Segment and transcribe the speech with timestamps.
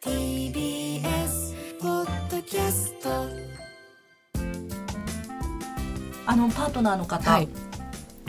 [0.00, 3.26] TBS ポッドキャスト
[6.24, 7.48] あのパートナーの方、はい。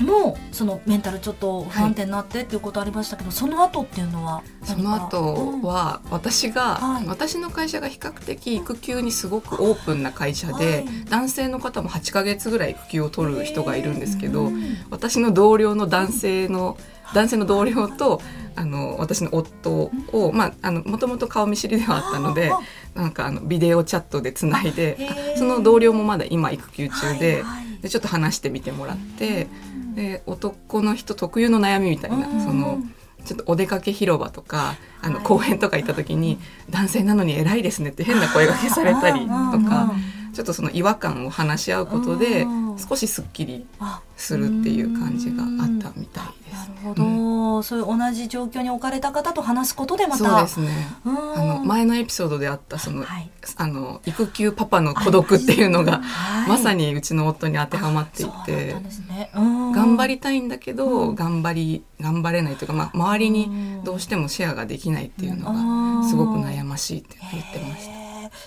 [0.01, 7.07] もそのメンタルちょっと不安定になってっていうことありましたけど、その後っていうのはその後は私が、はい。
[7.07, 11.05] 私の会社が比較的育休にすごくオープンな会社で、はい。
[11.07, 14.77] 男性の方も8ヶ月ぐらい育休を取る人がいるんですけど、うん。
[14.89, 16.77] 私の同僚の男性の
[17.13, 18.21] 男性の同僚と
[18.55, 22.59] あの私の夫をまああのもともと顔見知りではあったのであ
[22.99, 24.97] なんかあのビデオチャットでつないで
[25.37, 27.43] その同僚もまだ今育休中で,、
[27.81, 29.47] でちょっと話してみてもらって
[29.95, 32.79] で男の人特有の悩みみたいな、うんその
[33.25, 35.25] ちょっとお出かけ広場とかあのはい。
[35.25, 39.93] 公園とか行った時に、男性なのに偉いですねって変な声がけされたりとか、
[40.33, 42.69] ちょっとその違和感を話し合うことでうん。
[42.79, 46.59] 少しすっきりあするっていう感じがあったみたいです。
[46.59, 50.17] なるほど、そういう同じ状況に置かれた方と話すことでまた。
[50.17, 50.87] そうですね。
[51.05, 51.33] うん。
[51.33, 53.29] あの前のエピソードであったその、はい。
[53.57, 56.49] あの育休パパの孤独っていうのが、はい。
[56.49, 58.75] まさにうちの夫に当てはまっていて
[59.09, 59.29] ね。
[59.35, 59.71] うん。
[59.71, 61.15] 頑張りたいんだけど、うん。
[61.15, 66.01] 頑張り頑張れないというか、まあ、周りにどうしてもシェアができないっていうのうん。
[66.01, 67.98] がすごく悩ましいって言ってました。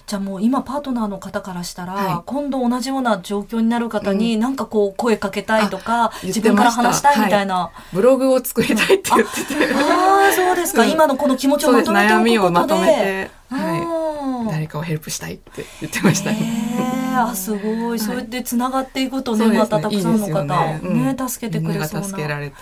[0.06, 2.22] じゃあもう今パートナーの方からしたら、はい。
[2.26, 10.90] 今度同じような状況になる方になんかこう声かけたいとか、言っ自分から話したいみたいな、ブログを作りたいって言ってて、ああそうですか、うん。
[10.90, 12.24] 今のこの気持ちをまとめておくことで。
[12.24, 17.12] 悩みをまとめて、はうんい、誰かをヘルプしたいって言ってましたね。
[17.14, 20.24] あすごい、そうやってつながっていくとねそうですまたたくさんの方。
[20.24, 21.16] いいですよね。
[21.18, 22.38] うん助けてくれそうな。
[22.38, 22.52] ね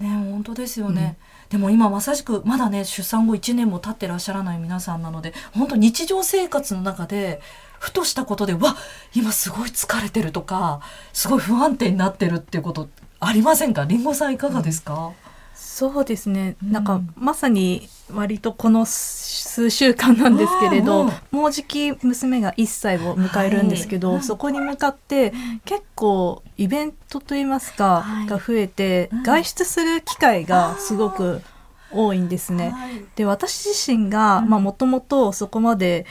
[0.00, 1.16] 本当ですよね、
[1.50, 7.40] でも今まさしくまだね出産後1年も経ってらっしゃらない皆さんなので本当日常生活の中で
[7.78, 8.76] ふとしたことでわ
[9.14, 10.80] 今すごい疲れてるとか
[11.12, 12.88] すごい不安定になってるっていうこと
[13.20, 13.84] ありませんか？
[13.84, 15.12] りんごさんいかがですか、
[15.74, 16.84] そうですね、うんなん。
[16.84, 24.22] かまさに割とこの数週間なんですけれど、うんもうじき娘が1歳を迎えるんですけど、はい。
[24.22, 25.32] そこに向かって
[25.64, 28.26] 結構イベントといいますか、はい。
[28.26, 29.22] が増えて、うん。
[29.24, 31.42] 外出する機会がすごく
[31.90, 32.70] 多いんですね。
[32.70, 33.04] はい。
[33.16, 34.48] で私自身がうん。
[34.50, 36.06] もともとそこまで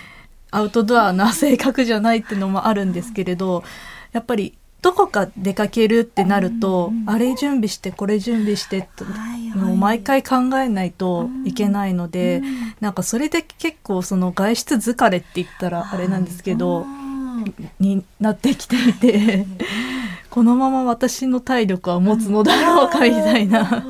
[0.52, 3.64] アウトドアな性格じゃないっていうのもあるんですけれど
[4.12, 9.66] やっぱりどこか出かけるってなると、うんあれ準備してこれ準備してとはいはい。
[9.66, 12.76] もう毎回考えないといけないので、うん。
[12.80, 17.54] なんかそれで結構その外出疲れって言ったらあれなんですけど、うん。
[17.80, 19.46] になってきていて
[20.30, 23.86] このまま私の体力は持つのだろうかみたいな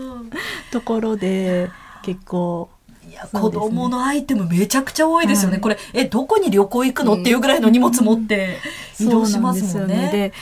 [0.72, 1.70] ところで
[2.04, 2.70] 結構
[3.08, 5.62] いや子供のアイテムめちゃくちゃ多いですよね、はい。
[5.62, 8.58] これえどこに旅行行くの、っていうぐらいの荷物持って
[9.00, 9.94] 移動しますそもんね。
[9.94, 10.34] うなんですよで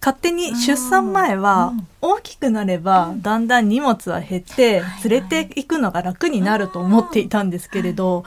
[0.00, 1.86] 勝手に出産前はうん。
[2.00, 8.24] 大きくなればだんだん荷物は減って連れていくのが楽になると思っていたんですけれど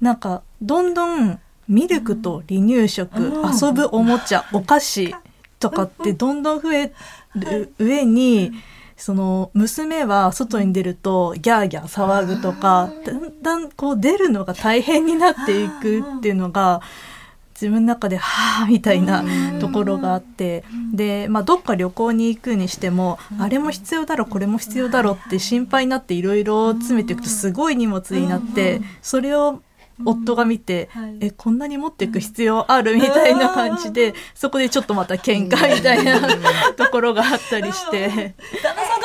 [0.00, 3.52] なんかどんどんミルクと離乳食うん。
[3.52, 5.14] 遊ぶおもちゃお菓子
[5.58, 6.92] とかってどんどん増え
[7.34, 8.52] る上に
[8.96, 16.82] その娘は外に出るとギャーギャー騒ぐとかだんだんこう出るのが大変になっていくっていうのが
[17.60, 19.22] 自分の中ではあみたいな
[19.60, 29.62] ところがあってで、まあ、どっか旅行に行くにしてもあれも必要だろこれも必要だろって心配になっていろいろ詰めていくとすごい荷物になってそれを
[30.04, 31.18] 夫が見て、はい。
[31.20, 36.20] えこんなに持っていく必要あるみたいな感じでそこでちょっとまた喧嘩みたいな
[36.76, 38.34] ところがあったりして。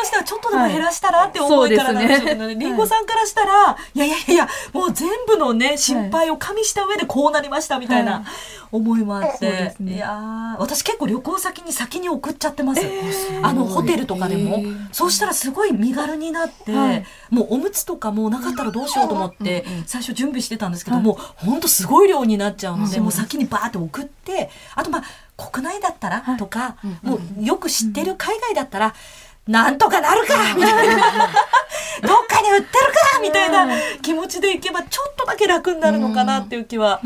[0.06, 2.46] してはちょっとでも減らしたらって思いからなんでしょうけどね。
[2.46, 4.00] はいりんごさんからしたら、い。
[4.00, 8.24] やいやいや、もう全部のね、心配を加味した上でこうなりましたみたいはない。
[8.72, 9.76] 思いもあって。
[9.82, 12.82] いやー私結構旅行先に先に送っちゃってます。
[13.42, 14.64] あの、ホテルとかでも。
[14.92, 17.06] そうしたらすごい身軽になって、はい。
[17.30, 25.04] もうおむつとかもうなかったらどうしようと思って、最初準備してたんですけども、ほんとすごい量になっちゃうので、もう先にバーって送って、あとまあ、
[25.38, 28.94] 国内だったらとか、もうよく知ってる海外だったら、
[29.48, 30.96] なんとかなるからみたいな。
[32.02, 33.68] どっかに売ってるからみたいな
[34.02, 37.00] 気持ちでいけばちょっとだけ楽になるのかなっていう気は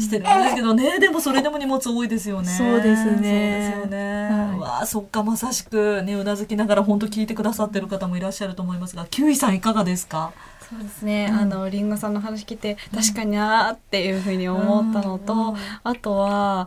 [0.00, 0.98] してるんですけどね。
[0.98, 2.48] でもそれでも荷物多いですよね。
[2.48, 3.12] そうですね。
[3.12, 4.28] そうですよね。
[4.30, 4.58] はい。
[4.58, 10.32] わあ、そっか、まさしくね、うなずきながら本当聞いてくださってる方もいらっしゃると思いますが、キウイさんいかがですか？
[10.68, 15.56] そうですね、あのりんごさんの話聞いて確かになーっていうふうに思ったのと、うん。
[15.84, 16.66] あとは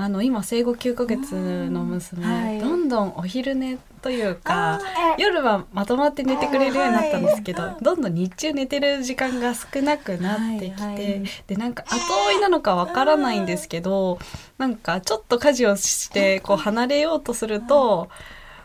[0.00, 1.34] あの今生後9ヶ月
[1.68, 2.58] の娘、はい。
[2.58, 4.80] どんどんお昼寝というか
[5.18, 11.22] 夜はまとまって寝てくれるようになったんですけど、どんどん日中寝てる時間が少なくなってきて、はいはい。
[11.46, 11.98] でなんか後
[12.30, 14.18] 追いなのかわからないんですけど
[14.56, 18.08] なんかちょっと家事をして こう離れようとすると。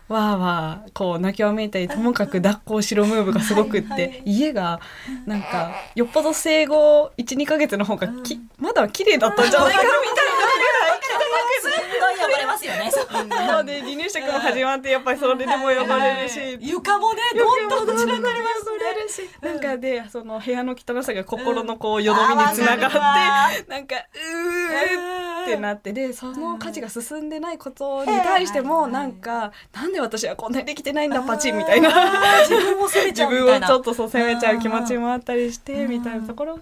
[0.07, 4.79] わーわーこう泣きわめいたりともかく抱っこしろムーブがすごくって家が
[5.25, 10.24] なんかよっぽど生後12ヶ月の方がきまだ綺麗だったんじゃないかみたいな
[13.05, 13.35] ますよね。
[13.49, 16.57] そうで離乳食も始まってやっぱりそれでも汚れるし。
[16.61, 25.93] 床もねどんどん散らかりますれるしなんかでその部屋の汚さが心のこうよどみにつながって、なんかうーってなって。
[25.93, 31.89] でその家事が進んでないことに対してもなんかなんで私はこんなにできてないんだパチン みたいな。
[32.47, 33.67] 自分を責めち自分ゃうみたいな。
[33.67, 36.61] をちょっとそう責めちゃう気持ちもあったりしてみたいなところが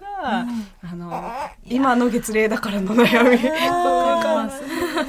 [0.82, 1.32] あの
[1.66, 3.36] 今の月齢だからの悩み。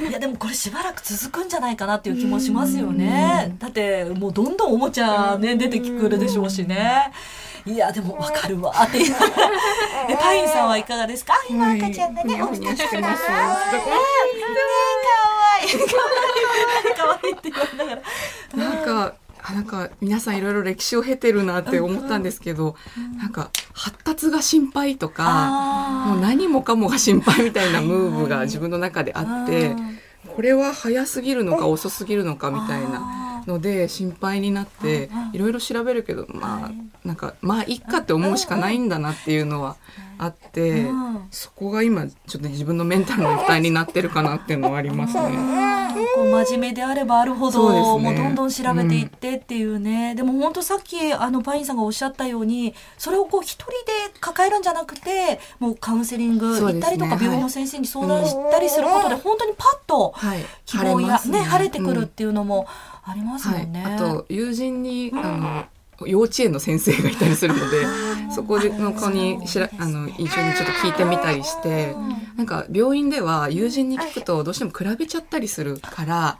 [0.08, 3.54] いやでもこれしばらく続くんじゃないかなっていう気もしますよね。
[3.58, 7.12] だってもうどんどんおもちゃね出てくるでしょうしね。
[7.66, 8.98] いやでもわかるわって
[10.20, 11.34] パインさんはいかがですか？
[11.50, 13.22] 今赤ちゃんがね、ふにゃふにゃしてます。
[13.28, 13.34] ね
[15.64, 15.86] え可愛い
[16.96, 18.02] 可愛いって言われながら。
[18.72, 19.14] なんか
[19.48, 22.74] あなんか皆さんいろいろ歴史を経てるなって思ったんですけど、
[23.18, 29.74] なんか発達が心配とかもう何もかもが心配みたいなムーブが自分の中であって
[30.36, 36.70] これは早すぎるのか遅すぎるのかみたいなので心配になっていろいろ調べるけどまあ
[37.06, 39.76] なんかまあいっかって思うしかないんだなっていうのは
[40.18, 41.28] あってうん。
[41.30, 45.22] そこが今ちょっと自分のメンタルの負担になってるかなっていうのはありますね。
[46.14, 47.80] こう真面目であればあるほど、ね。
[48.02, 53.76] もうどんどん調べていってっていうね、でも本当さっきあのパインさんがおっしゃったようにそれをこう一人で
[54.20, 57.24] 抱えるんじゃなくてもうカウンセリング行ったりとか、はい。
[57.24, 61.40] 病院の先生に相談したりすることで、本当にパッとはい、希望や、ますね。
[61.40, 62.04] 晴れてくるうん。
[62.04, 62.66] っていうのも
[63.04, 63.66] ありますもはい。
[63.66, 65.64] んね。、あと友人にあの
[66.04, 67.86] 幼稚園の先生がいたりするので
[68.34, 71.94] そこでの子にしらあの一緒にちょっと聞いてみたりして
[72.36, 76.38] なんか病院では友人に聞くとどうしても比べちゃったりするから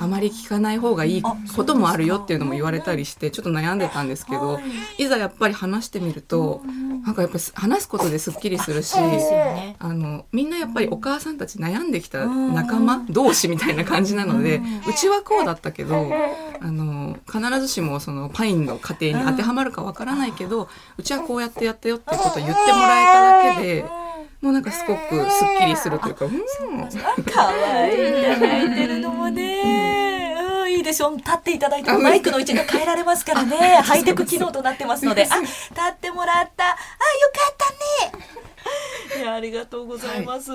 [0.00, 4.58] あまり聞かない方がいいこともあるよっていうのも言われたりしてちょっと悩んでたんですけど
[4.98, 6.62] いざやっぱり話してみると
[7.04, 8.96] なんかやっぱり話すことですっきりするし。
[9.78, 16.12] あのみんなやっぱりお母さんたち悩んできた仲間同士みたいな感じなのでうちはこうだったけど
[16.60, 20.68] あの必ずしもそのパインの家庭に当てはまるかわからないけど
[20.98, 23.99] うちはこうやってやったよってことを言ってもらえただけで
[24.40, 26.32] もうなんかすごくすっきりするというかうん
[27.30, 30.34] 可愛いね泣いてるのもね。
[30.62, 33.56] うん、いいでしょ立っていただいてもマイクの位置が変えられますからね。
[33.84, 35.26] ハイテク機能となってますので。
[35.30, 35.52] あ、立
[35.90, 36.64] ってもらった。
[36.64, 36.76] あ、よ
[37.34, 39.22] かったね。
[39.22, 40.50] いや、ありがとうございます。
[40.50, 40.54] い、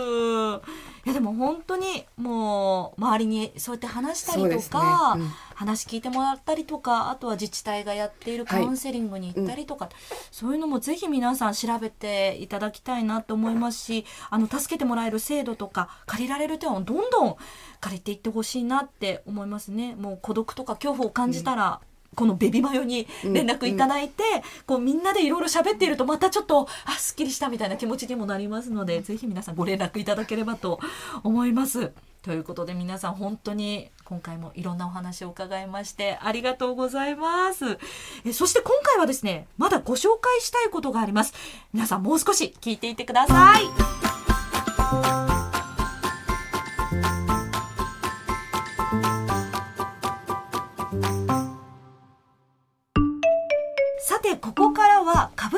[1.06, 4.72] や、でも本当にもう周りにそうやって話したりとそうですね。
[4.72, 5.32] か、うん。
[5.56, 9.90] 話聞いてもらったりとか、あとは自治体がやっているカウンセリングに行ったりとか、
[10.32, 17.36] そういうのもぜひ皆さん調べていただきたいなと思いますし、あの、助けてもらえる制度とか、借りられる手をどんどん
[17.80, 19.96] 借りていってほしいなって思いますね。
[19.96, 21.82] もう孤独とか恐怖を感じたら、
[22.16, 24.24] このベビマヨに連絡いただいて、
[24.66, 30.80] こうみんなでいろいろ喋っているとまたちょっとあすっきりしたみたいな気持ちにもなりますのでぜひ皆さんご連絡いただければと
[31.24, 31.92] 思います。
[32.26, 37.78] ということで皆さん本当に今回もいろんなお話を伺いましてありがとうございます。
[38.26, 41.36] えそして今回はですねまだご紹介したいことがあります。
[41.72, 45.45] 皆さんもう少し聞いていてください。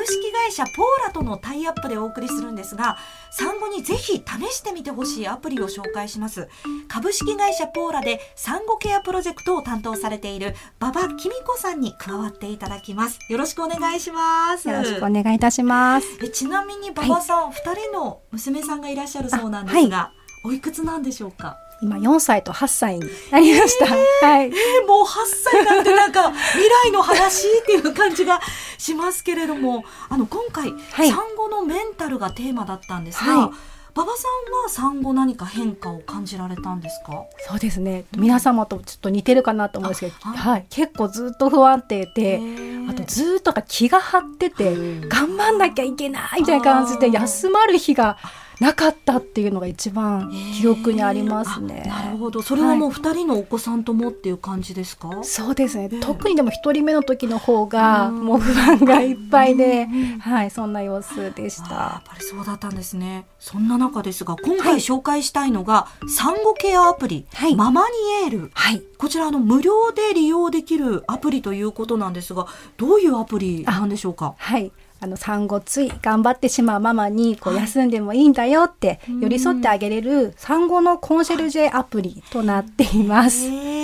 [0.08, 2.96] 式会社ポーラとのタイアップでお送りするんですが
[3.30, 6.48] 産後にぜひ試してみてほしいアプリを紹介します。
[6.88, 13.18] 株式会社ポーラで産後ケアプロジェクトを担当されている馬場きみこさんに加わっていただきます。
[13.28, 14.68] よろしくお願いします。
[14.68, 16.06] よろしくお願いいたします。
[16.22, 20.12] えちなみに馬場さん、二人の娘さんがいらっしゃるそうなんですが、
[20.44, 21.56] おいくつなんでしょうか？
[21.80, 23.86] 今4歳と8歳になりました。
[23.86, 23.96] は
[24.42, 24.46] い。
[24.46, 25.08] えーもう8
[25.52, 28.40] 歳なんてなんか未来の話っていう感じが
[28.78, 33.50] しますけれどもあの今回、はい産後のメンタルがテーマだったんですが、はい
[33.94, 37.24] 馬場さんは産後何か変化を感じられたんですか？
[37.48, 38.04] そうですね。
[38.16, 40.66] 皆様とちょっと似てるかなと思うんですけど、あはいはい。
[40.70, 44.76] 結構ずっと不安定で、ーあとずっとが気が張ってて、
[45.08, 48.18] 頑張んなきゃいけないみたいな感じで、休まる日が
[48.60, 51.84] なかったっていうのが一番記憶にありますね。
[51.86, 52.42] あなるほど。
[52.42, 55.88] それはもう二人のお子さんともっていう感じですか、そうですね。
[56.00, 59.86] 特にでも一人目の時の方が、もう不安がいっぱいで、
[60.20, 61.60] はい、そんな様子でし。
[61.62, 63.26] あーやったぱりそうだったんですね。
[63.38, 67.54] そんな中ですが今回紹介したいのが、産後ケアアプリ、はい。
[67.54, 68.50] ママニエール。
[68.54, 68.82] はい。
[68.98, 74.34] こちらあの無料で利用できるアプリということなんですがどういうアプリなんでしょうか？
[74.36, 74.72] はい。
[75.00, 83.78] あの産後つい頑張ってしまうママにこう休んでもいいんだよって寄り添ってあげれる産後のコンシェルジェアプリとなっています。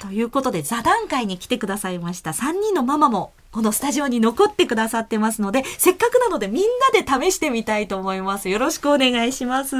[0.00, 8.48] ということで、座談会に来てくださいました3人のママも、このスタジオに残ってくださってますので、せっかくなのでみんなで試してみたいと思います。
[8.48, 9.76] よろしくお願いします。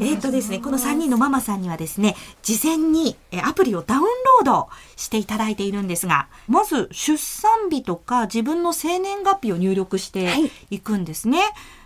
[0.00, 10.34] えっ、とですね、この3人のママさんにはですね、事前にえアプリをダウンロードしていただいているんですが、まず出産日とか自分の生年月日を入力して
[10.70, 10.80] い。
[10.80, 11.40] くんですね。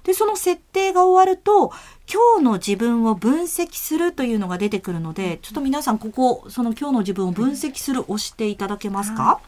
[0.05, 1.73] で、その設定が終わると、
[2.13, 9.41] 今日の自分を分析するというのが出てくるので、ちょっと皆さんここ、その今日の自分を分析する押していただけますか、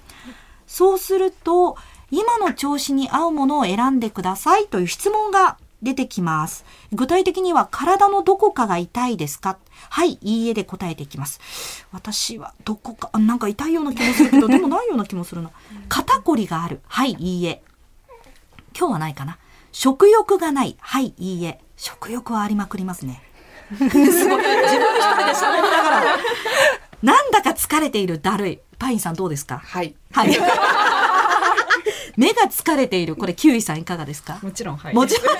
[0.66, 1.76] そうすると、
[2.10, 6.64] 今の調子に合うものを選んでくださいという質問が出てきます。
[6.92, 9.58] 具体的には体のどこかが痛いですか？
[9.90, 11.40] はい、いいえで答えていきます。
[11.92, 15.50] 私はどこか、あなんか痛いような気もするけど、でもないような気もするな。
[15.88, 16.80] 肩こりがある。
[16.88, 17.62] はい、いいえ。
[18.78, 19.38] 今日はないかな。
[19.72, 20.76] 食欲がない。
[20.80, 21.60] はい、いいえ。
[21.76, 23.22] 食欲はありまくりますね。
[23.76, 23.90] すごい。
[23.90, 26.16] 自分一人で喋りながら。
[27.02, 28.20] なんだか疲れている。
[28.20, 28.58] だるい。
[28.78, 29.58] パインさんどうですか？
[29.64, 29.94] はい。
[30.12, 30.30] はい。
[32.16, 33.16] 目が疲れている。
[33.16, 34.38] これ、キウイさんいかがですか？
[34.42, 35.36] もちろんはいもちろん。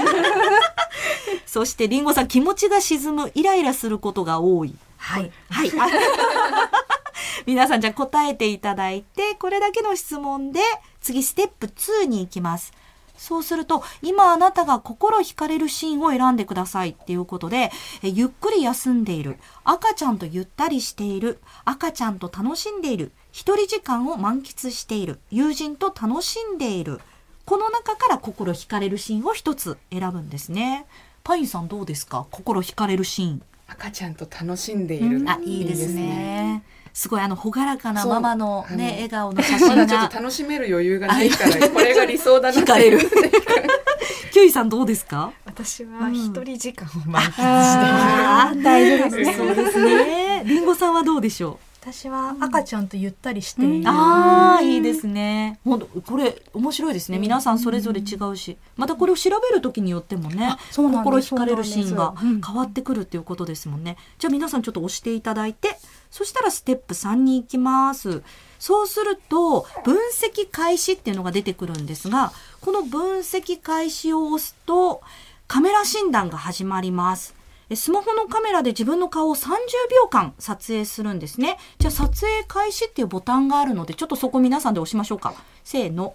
[1.46, 4.74] そして、リンゴさん、気持ちが沈む、イライラすることが多い。
[4.96, 5.30] はい。
[5.50, 5.72] はい。
[5.78, 5.88] あ
[7.46, 10.60] 皆さん、じゃあ答えていただいて、これだけの質問で、
[11.00, 12.72] 次、ステップ2に行きます。
[13.16, 17.70] そうすると、今あなたが心惹かれるシーンを選んでくださいっていうことで、
[18.02, 27.00] えゆっくり休んでいる、赤ちゃんとゆったりしている、赤ちゃんと楽しんでいる、一人時間を満喫している、友人と楽しんでいる、
[27.46, 30.86] この中から心惹かれるシーンを一つ選ぶんですね。
[31.26, 32.24] パインさんどうですか？
[32.30, 33.42] 心惹かれるシーン。
[33.66, 35.24] 赤ちゃんと楽しんでいる。
[35.28, 36.62] あ、いいですね。
[36.92, 43.00] すごいあの朗らかなママのね笑顔の写ま真だちょっがと楽しめる余裕がないから、これが理想だな惹かれる。
[44.32, 45.32] キュウイさんどうですか？
[45.44, 49.34] 私は一人時間を満喫してあー大丈夫ですね。
[49.36, 50.42] そうですね。
[50.46, 53.86] リンゴさんはどうでしょ私は赤ちゃんとゆったりしている、う？
[53.86, 55.60] ああいいですね。
[55.64, 57.18] 本当これ面白いですね。
[57.20, 62.14] 皆さんそれぞれ違うし、またこれを調べるときによってもね、そうなんです心惹かれるシーンが
[62.44, 63.96] 変わってくるっていうことですもんね。
[64.18, 65.78] じゃあ皆さんちょっと押していただいて、
[66.10, 68.24] そしたらステップ3に行きます。
[68.58, 75.02] そうすると分析開始っていうのが出てくるんですが、この分析開始を押すと
[75.46, 77.35] カメラ診断が始まります。
[77.68, 79.48] えスマホのカメラで自分の顔を30
[79.92, 81.58] 秒間撮影するんですね。
[81.78, 85.34] じゃあ撮影開始っていうボタンがあるので、ちょっとそこ皆さんで押しましょうか。
[85.64, 86.14] せーの。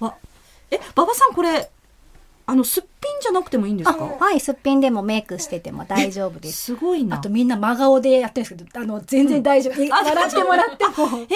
[0.00, 0.16] わ、
[0.70, 1.70] え、馬場さんこれ、
[2.44, 6.62] あの、すっぴんじゃなくてもいいんですあかはい、すっぴんでもメイクしてても大丈夫です。
[6.62, 7.16] すごいな。
[7.16, 9.94] あとみんな真顔でやってるんですけど、あの全然大丈夫。
[9.94, 11.28] あ笑ってもらってもへえ、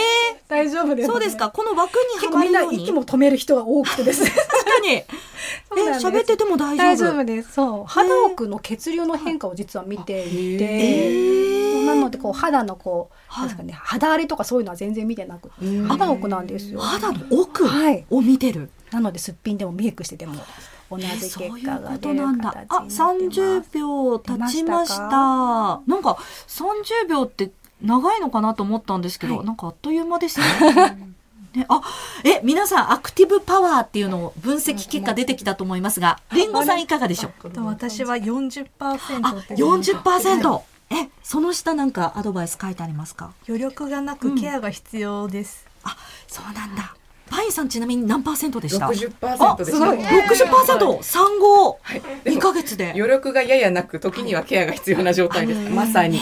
[0.49, 1.51] 大丈夫です、そうですか。。
[1.51, 2.63] この枠に結構みんな。
[2.63, 4.31] 息も止める人が多くてですね。
[4.35, 4.89] 確かに。
[4.97, 5.05] え、
[5.99, 6.87] 喋ってても大丈夫？
[6.87, 7.53] 大丈夫です。
[7.53, 15.55] そう、肌奥の血流の変化を実は見ていて、なのでこう肌のこう、はいですかね、肌荒れとかそういうのは全然見てなくて、
[15.87, 16.81] 肌奥なんですよ。
[16.81, 18.71] 肌の奥はいを見てる。
[18.91, 20.35] なのですっぴんでもメイクしてても
[20.90, 22.55] 同じえ結果が出るなんだ。
[22.69, 23.78] あ、形になってます。
[23.78, 25.09] 30秒経ちました。
[25.11, 27.50] なんか30秒って
[27.83, 30.47] 長いのかなと思ったんですけど、はいなんかあっという間ですね。
[31.57, 31.81] ね、あ、
[32.23, 37.50] え、皆さんアクティブパワーっていうのを分析結果出てきたと思いますが、リンゴさんいかがでしょう？
[37.50, 38.95] と私は40%あ
[39.38, 40.61] って、40%!
[40.90, 43.33] え、その下なんかアドバイス書いてありますか？
[43.49, 45.97] 余力がなくケアが必要です、あ、
[46.28, 46.95] そうなんだ。
[47.28, 49.35] パインさんちなみに何パーセントでした？60%でした。
[49.45, 51.02] あ、60%!
[51.02, 52.00] 産後はい。
[52.25, 52.92] で2もヶ月で。
[52.95, 55.71] 余力がややなく、時にはケアが必要な状態です。
[55.71, 56.21] まさに。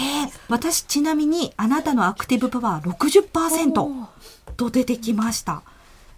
[0.48, 4.06] 私ちなみにあなたのアクティブパワー60%
[4.56, 5.62] と出てきました。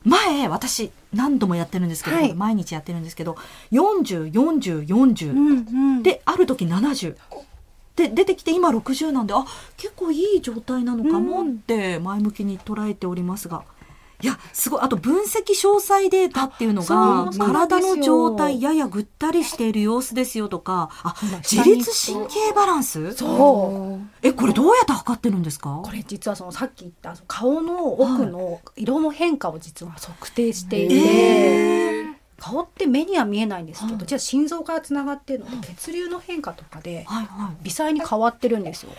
[0.05, 3.37] 前私何度もやってるんですけど、はい毎日やってるんですけど
[3.73, 5.49] 40、40、40、うん
[5.97, 7.17] うん、である時70
[7.97, 9.45] で出てきて今60なんであ
[9.77, 13.65] 結構いい状態なのかもって前向きに捉えておりますが。
[14.23, 14.81] いやすごい。
[14.83, 23.13] あと分析詳細データっていうのが体の状態ややぐったりしている様子ですよとかあ今自律神経バランス？
[23.13, 24.27] そう。
[24.27, 25.83] えこれどうやって測ってるんですか？
[25.85, 31.96] これ実はそのさっき言った顔の奥の色の変化を実は測定していて、え
[32.39, 34.01] 顔って目には見えないんですけど、はい。
[34.01, 37.07] 実は心臓からつながっているので血流の変化とかで
[37.63, 38.93] 微細に変わってるんですよ。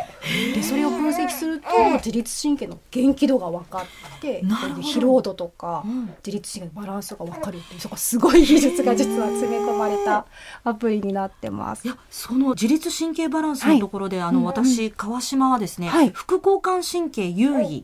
[0.55, 3.85] でそれを分析すると自律神経の元気度が分か
[4.17, 6.05] って疲労度とかうん。
[6.25, 10.25] 自律神経のバランスが分かるっていうそこすごい技術が実は詰め込まれた
[10.63, 11.85] アプリになってます。
[11.85, 11.89] い。
[11.89, 16.09] やその自律神経バランスのところで、あのうん私川島はですね、はい。
[16.09, 17.83] 副交感神経優位っ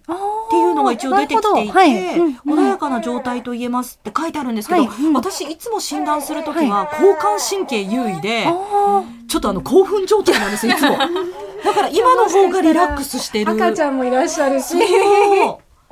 [0.50, 1.74] ていうのが一応出てきていて、
[2.46, 5.04] 穏やかな状態と言えますって書いてあるんですけど、はい。
[5.04, 5.14] うん
[5.44, 10.98] 私いつも診断するときは交感神経優位で、あちょっとあの興奮状態なんですよいつも。
[11.64, 13.52] だから今の方がリラックスしてる。
[13.52, 14.76] 赤ちゃんもいらっしゃるし。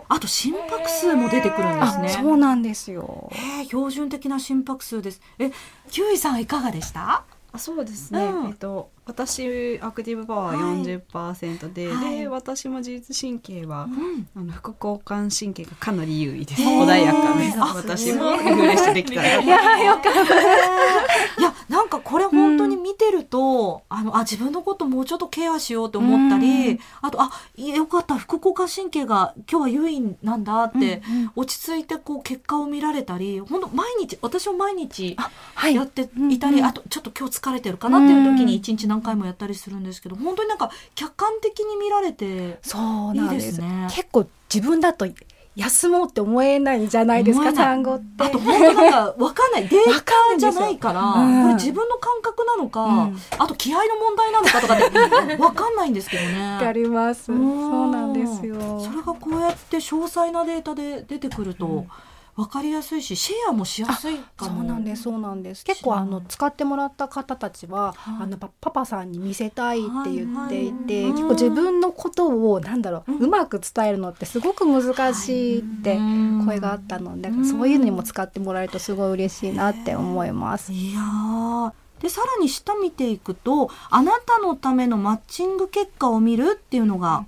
[0.09, 2.09] あと心拍数も出てくるんですね。
[2.09, 3.29] そうなんですよ。
[3.31, 5.21] えー、標準的な心拍数です。
[5.39, 5.51] え、
[5.89, 7.23] キウイさんいかがでした？
[7.53, 12.19] あそうですね、うんえっと私アクティブパワー40%で、はい。
[12.19, 14.27] で私も自律神経は、うん。
[14.35, 16.61] あの副交感神経がかなり優位です。
[16.61, 19.41] 穏やかですあ私もリフレッシュできたら。
[19.41, 21.41] いやよかった。
[21.41, 26.79] いやなんかこれ本当に見てると、あのあ自分のこともうちょっとケアしようと思ったり、うん。
[27.01, 28.15] あとあよかった。
[28.15, 31.01] 副交感神経が今日は優位なんだって、
[31.35, 35.17] 落ち着いてこう結果を見られたり本当毎日私も毎日
[35.55, 35.75] はい。
[35.75, 36.65] やっていたり、うんうん。
[36.65, 43.45] あとちょっと今日疲れてるかなっていう時に一日何回もやったりするんですけど本当になんか客観的に見られてそうなんです。
[43.45, 43.87] いいですね。
[43.91, 45.05] 結構自分だと
[45.53, 48.23] 休もうって思えないじゃないですか単語って。
[48.23, 49.67] あと本当なんか分かんない。
[49.69, 51.41] データじゃないからうん。
[51.43, 53.17] これ自分の感覚なのか、うん。
[53.37, 56.53] あと気合の問題なのかとかって分かんないんですけどね。
[56.53, 57.25] わかります。
[57.25, 57.89] そうん。
[57.89, 58.55] うなんですよ。
[58.79, 61.85] それがこうやって詳細なデータで出てくると
[62.35, 64.61] 分かりやすいしシェアもしやすいかそも。
[64.61, 65.65] うなんですそうなんです。
[65.65, 68.23] 結構あの使ってもらった方たちは、はい。
[68.23, 76.45] あのパパパさんに見せたいって言っていて、はい結構自分のことをなんだろう、ううんまく伝えるのってすごく難しいってうん。
[76.45, 80.71] 声があったので、そういうのにも使ってもらえるとすごい嬉しいなって思います。
[80.71, 81.71] いやー。
[82.01, 87.25] でさらに下見ていくとあなたのためのマッチング結果を見るっていうのが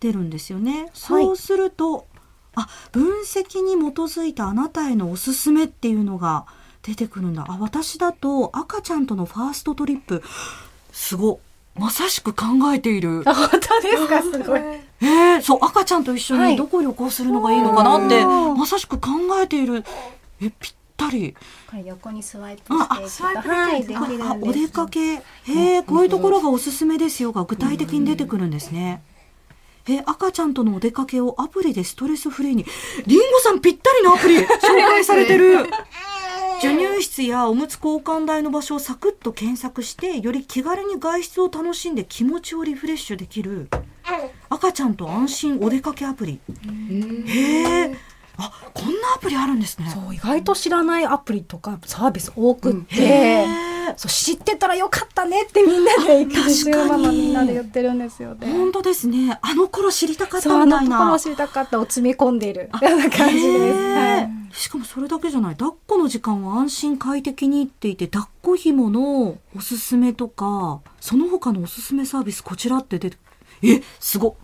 [0.00, 0.90] 出るんですよね。
[0.92, 2.06] そうすると、
[2.56, 6.46] あ分析に基づいたあなたへのおすすめっていうのが
[6.82, 7.44] 出てくるんだ。
[7.48, 10.22] あ私だと赤ちゃんとのファーストトリップ
[10.92, 11.38] すご
[11.76, 12.44] まさしく考
[12.74, 13.22] えている。
[13.26, 14.22] あ本当ですか？
[14.22, 14.60] すごい。
[14.60, 19.10] えー、そう赤ちゃんと一緒はいにどこ旅行するのがいいのかなって、うんまさしく考
[19.42, 19.84] えている。
[20.40, 21.34] えぴったり。
[21.68, 24.22] これ横にスワイプあしていくとはいできるんです。
[24.22, 29.02] あお出かけへえこういうところがおすすめですよが具体的に出てくるんですね。
[29.88, 32.66] え赤ちゃんとのお出かけをアプリでストレスフリーに。
[33.06, 34.46] りんごさんぴったりのアプリ紹
[34.88, 35.66] 介されてる。
[36.60, 43.68] 授乳室やおむつ交換台の場所をサクッと検索してより気軽に外出を楽しんで気持ちをリフレッシュできる。
[44.48, 46.40] 赤ちゃんと安心お出かけアプリ。
[47.26, 47.96] へえ
[48.38, 49.90] あこんなアプリあるんですね。
[49.90, 53.66] そう意外と知らないアプリとかサービス多くって、へー。
[53.96, 58.52] そう知ってたらよかったねってみんなで育児中ママみんなで言ってるんですよね。
[58.52, 59.38] 本当ですね。
[59.40, 60.98] あの頃知りたかったみたいな。
[60.98, 62.62] ところ知りたかったを詰め込んでいる。
[62.62, 63.78] ような感じです。
[63.78, 64.54] はい。
[64.54, 65.56] しかもそれだけじゃない。
[65.56, 73.18] 抱っこの時間は安心快適にっていて抱っこ紐のおすすめとかその他のおすすめサービスこちらって出て
[73.62, 74.34] えすごっ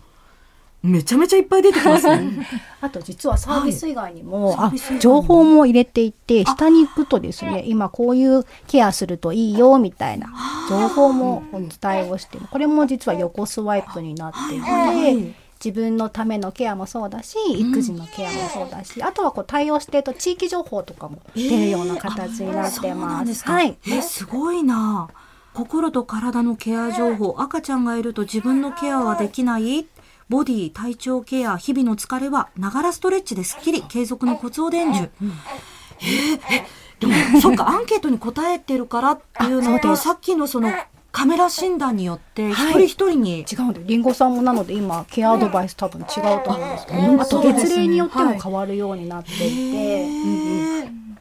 [0.83, 2.45] めちゃめちゃいっぱい出てきますね。
[2.81, 4.99] あと実はサービス以外にも、はい。
[4.99, 10.27] 情報も入れていて下に行くとですね今こういうケアするといいよみたいな
[10.69, 15.35] 情報もお伝えをしてこれも実は横スワイプになっていて、はい。
[15.63, 23.23] 自分のためのケアもそうだし育児のケアもそうだし、あとはこう対応してると地域情報とかも出るような形になってます。
[23.23, 25.07] んですか、はい、えすごいな。
[25.53, 27.35] 心と体のケア情報。
[27.37, 29.85] 赤ちゃんがいると自分のケアはできない
[30.29, 36.65] ボディ体調ケア日々の疲れはながらストレッチですっきり継続のコツを伝授、えーえ
[36.99, 40.71] でもそっか アンケートに答えてるからっていうのとさっきのその
[41.11, 47.21] カメラ診断によって一人一人に、違うんでりんごさんもなので今ケアアドバイス多分違うと思うんですけど、うん。
[47.21, 51.17] あと月齢によっても変わるようになっていて、へうんうん。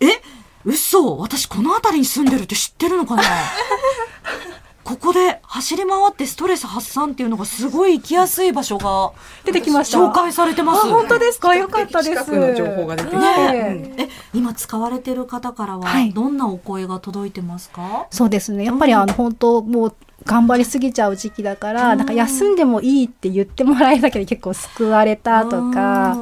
[0.00, 0.22] ーえ
[0.66, 1.16] 嘘？
[1.16, 3.22] 私この辺りに住んでるって知ってるのかな？
[4.84, 9.12] ここで走り回ってストレス発散っていうのがすごい行きやすい場所が
[9.44, 9.98] 出てきました。
[9.98, 10.88] 紹介されてます。
[10.88, 11.54] 本当ですか？
[11.54, 12.24] よかったです。
[12.24, 13.16] 近くの情報が出てきて。
[13.16, 14.00] はいうん。
[14.00, 16.12] え今使われてる方からははい。
[16.12, 18.64] どんなお声が届いてますか、そうですね。
[18.64, 21.98] やっぱりあの本当もう頑張りすぎちゃう時期だから、うん。
[21.98, 26.16] なんか休んでもいいって言ってもらえるだけで結構救われたとか。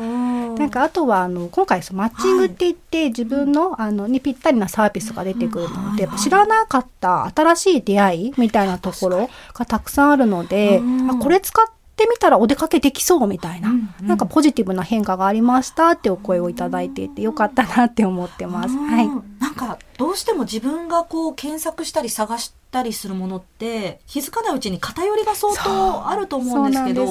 [0.60, 11.10] なんかあとはあの今回そのマッチングって言って自分のあのにぴったりなサービスが出てくるのでうん知らなかった新しい出会いみたいなところがたくさんあるのでうん。
[11.10, 13.70] あこれ使ってみたらお出かけできそうみたいな。
[13.70, 14.06] うんうん。
[14.06, 18.74] なんかポジティブな変化がありましたってお声をいただいていてよかったなって思ってます。
[18.74, 19.08] うんはい。
[19.40, 27.04] なんかどうしても自分がこう検索したり探したりするものって気づかないうちに偏りが相当あると思うんですけど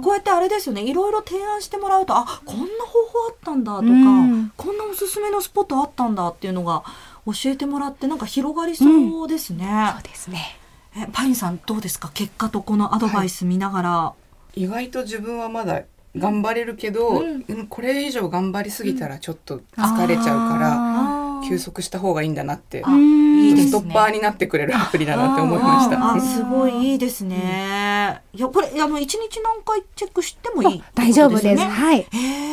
[0.00, 0.82] こうやってあれですよね。
[0.82, 4.52] いろいろ提案してもらうとあこんな方法あったんだとか、うん。
[4.56, 6.84] こんなおすすめのスポットあったんだっていうのが
[7.26, 8.84] 教えてもらってなんか広がりそ
[9.24, 9.92] うですね。
[9.94, 10.58] そうですね。
[10.96, 12.10] えパインさんどうですか？
[12.14, 14.12] 結果とこのアドバイス見ながら、
[14.54, 15.82] 意外と自分はまだ
[16.16, 17.66] 頑張れるけど、うん。
[17.68, 26.12] これ以上頑張りすぎたらちょっと疲れちゃうから、休息した方がいいんだなっていいですねストッパーになってくれるアプリだなって思いました。
[26.12, 28.22] あーすごいいいですね。
[28.32, 31.62] いやこれあの一日何回チェックしてもいいってこと大丈夫です。
[31.62, 32.06] はい。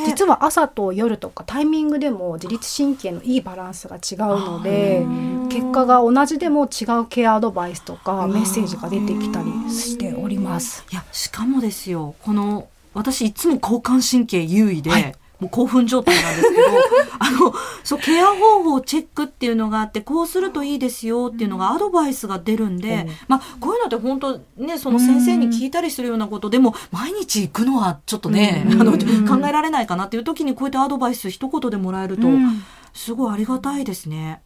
[0.06, 5.06] 実は朝と夜とかタイミングでも自律神経のいいバランスが違うので
[5.50, 10.86] 結果が同じでも違うケアアドバイスとかメッセージが出てきたりしております。
[10.91, 16.62] いやしかもですよこの私いつも交感神経優位で、もう興奮状態なんですけど
[17.19, 32.28] あのそうケア方法チェックっていうのがあってこうするといいですよっていうのがアドバイスが出るんで、まあこういうのって本当ねその先生に聞いたりするようなことでも毎日行くのはちょっとね、あの考えられないかなっていう時にこうやってアドバイス一言でもらえると、
[32.93, 34.41] すごいありがたいですね。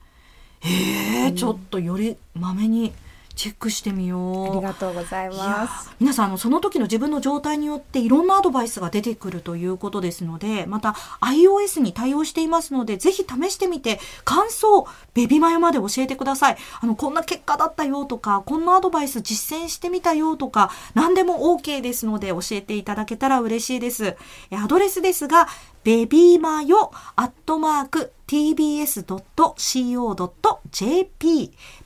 [0.60, 2.94] へえ、ちょっとよりまめに
[3.34, 4.52] チェックしてみよう。
[4.52, 5.92] ありがとうございます。
[6.00, 24.16] 皆さんあのその時の自分の状態によっていろんなアドバイスが出てくるということですのでまた iOS に対応していますのでぜひ試してみて感想ベビマヨまで教えてくださいあのこんな結果だったよとかこんなアドバイス実践してみたよとか何でも OK ですので教えていただけたら嬉しいです
[24.50, 25.48] えアドレスですが
[25.84, 29.12] ベビーマヨアットマーク tbs.co.jp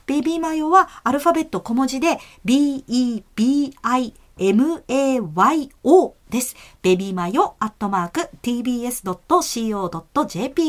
[0.06, 6.56] ベビーマヨはアルファベット小文字で BEBI MAYO です。
[6.82, 9.10] ベビーマヨアットマーク tbs.co.jp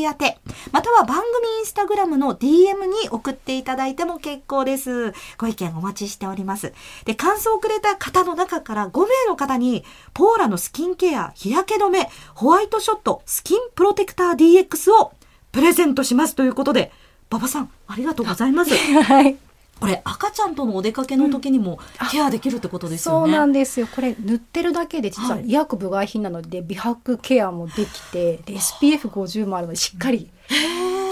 [0.02, 0.38] 宛て。
[0.72, 1.26] または番組
[1.58, 5.12] インスタグラムの DM に送っていただいても結構です。
[5.36, 6.72] ご意見お待ちしております。
[7.04, 15.12] で、感想をくれた方の中から5名の方に、ポーラのスキンケア、日焼け止め、ホワイトショット、スキンプロテクター DX を
[15.52, 16.90] プレゼントしますということで、
[17.30, 18.74] 馬場さん、ありがとうございます。
[19.04, 19.36] はい。
[19.80, 21.78] これ赤ちゃんとのお出かけの時にも
[22.10, 23.32] ケアできるってことですよね。
[23.32, 23.86] そうなんですよ。
[23.86, 30.30] これ塗ってるだけで実は医薬部外品なので美白ケアもできて、で SPF50 もあるのでしっかり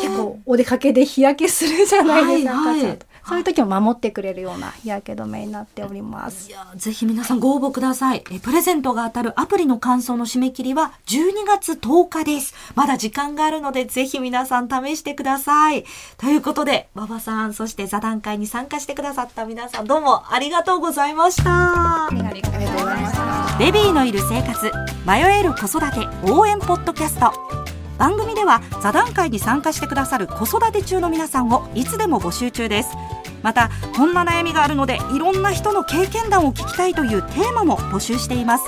[0.00, 2.55] 結構お出かけで日焼けするじゃないですか。
[2.55, 6.53] はいはい赤ちゃんとそういう時も守ってくれるような日焼け止めになっておりますい。
[6.53, 8.39] やぜひ皆さんご応募くださいえ。
[8.39, 12.55] プレゼントが当たるアプリの感想の締め切りは12月10日です。
[12.75, 15.85] まだ時間があるのでぜひ皆さん試してください。
[16.19, 22.07] ということで、馬場さん、そして座談会に参加してくださった皆さんどうもありがとうございました。
[22.07, 23.59] ありがとうございました。
[23.59, 24.71] ベビーのいる生活
[25.07, 32.91] 迷える子育て応援ポッドキャスト番組では座談会に参加してくださる子育て中の皆さんをいつでも募集中です。
[33.43, 38.65] またこんな悩みがあるのでいろんな人の経験談を聞きたいというテーマも募集しています。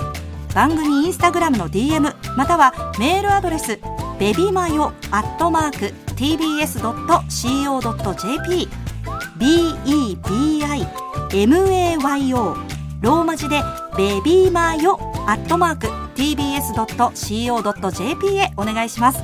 [0.55, 3.79] 番組インスタグラムの DM またはメールアドレス
[4.19, 6.79] ベビマヨアットマーク tbs.co.jp
[11.31, 12.57] bebimayo
[13.01, 13.63] ローマ字で
[13.97, 17.17] ベビーマヨアットマーク tbs.co.jp
[18.37, 19.23] へお願いします。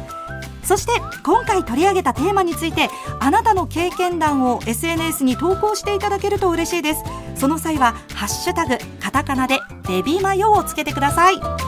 [0.62, 2.88] そして今回取り上げたテーマについて
[3.20, 7.02] あなたの経験談を SNS に投稿していただけると嬉しいです。
[7.36, 11.63] その際は「ハッシュタグカタカナ」でベビーマヨをつけてください。